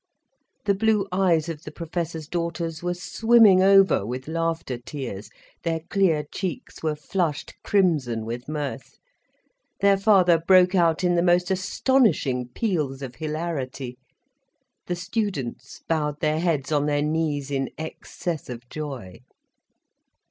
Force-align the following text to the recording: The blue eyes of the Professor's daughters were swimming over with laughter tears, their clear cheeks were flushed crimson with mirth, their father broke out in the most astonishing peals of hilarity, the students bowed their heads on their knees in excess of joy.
The 0.65 0.73
blue 0.73 1.05
eyes 1.11 1.47
of 1.47 1.61
the 1.61 1.69
Professor's 1.71 2.27
daughters 2.27 2.81
were 2.81 2.95
swimming 2.95 3.61
over 3.61 4.03
with 4.03 4.27
laughter 4.27 4.79
tears, 4.79 5.29
their 5.61 5.81
clear 5.91 6.23
cheeks 6.31 6.81
were 6.81 6.95
flushed 6.95 7.53
crimson 7.63 8.25
with 8.25 8.49
mirth, 8.49 8.97
their 9.79 9.97
father 9.97 10.39
broke 10.39 10.73
out 10.73 11.03
in 11.03 11.13
the 11.13 11.21
most 11.21 11.51
astonishing 11.51 12.47
peals 12.47 13.03
of 13.03 13.13
hilarity, 13.17 13.99
the 14.87 14.95
students 14.95 15.81
bowed 15.87 16.19
their 16.19 16.39
heads 16.39 16.71
on 16.71 16.87
their 16.87 17.03
knees 17.03 17.51
in 17.51 17.69
excess 17.77 18.49
of 18.49 18.67
joy. 18.69 19.19